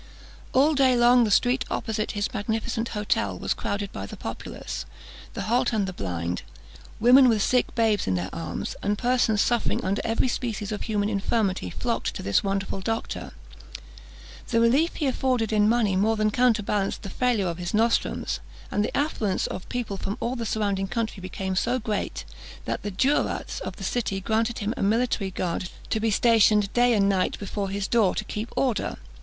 All 0.51 0.73
day 0.73 0.97
long 0.97 1.25
the 1.25 1.29
street 1.29 1.63
opposite 1.69 2.13
his 2.13 2.33
magnificent 2.33 2.89
hotel 2.97 3.37
was 3.37 3.53
crowded 3.53 3.91
by 3.91 4.07
the 4.07 4.17
populace; 4.17 4.87
the 5.35 5.43
halt 5.43 5.73
and 5.73 5.85
the 5.85 5.93
blind, 5.93 6.41
women 6.99 7.29
with 7.29 7.43
sick 7.43 7.75
babes 7.75 8.07
in 8.07 8.15
their 8.15 8.31
arms, 8.33 8.75
and 8.81 8.97
persons 8.97 9.41
suffering 9.41 9.85
under 9.85 10.01
every 10.03 10.27
species 10.27 10.71
of 10.71 10.81
human 10.81 11.07
infirmity, 11.07 11.69
flocked 11.69 12.15
to 12.15 12.23
this 12.23 12.43
wonderful 12.43 12.81
doctor. 12.81 13.33
The 14.47 14.59
relief 14.59 14.95
he 14.95 15.05
afforded 15.05 15.53
in 15.53 15.69
money 15.69 15.95
more 15.95 16.15
than 16.15 16.31
counterbalanced 16.31 17.03
the 17.03 17.09
failure 17.11 17.45
of 17.47 17.59
his 17.59 17.71
nostrums; 17.71 18.39
and 18.71 18.83
the 18.83 18.97
affluence 18.97 19.45
of 19.45 19.69
people 19.69 19.97
from 19.97 20.17
all 20.19 20.35
the 20.35 20.47
surrounding 20.47 20.87
country 20.87 21.21
became 21.21 21.55
so 21.55 21.77
great, 21.77 22.25
that 22.65 22.81
the 22.81 22.89
jurats 22.89 23.59
of 23.59 23.75
the 23.75 23.83
city 23.83 24.19
granted 24.19 24.57
him 24.65 24.73
a 24.75 24.81
military 24.81 25.29
guard, 25.29 25.69
to 25.91 25.99
be 25.99 26.09
stationed 26.09 26.73
day 26.73 26.93
and 26.95 27.07
night 27.07 27.37
before 27.37 27.69
his 27.69 27.87
door, 27.87 28.15
to 28.15 28.23
keep 28.23 28.51
order. 28.55 28.97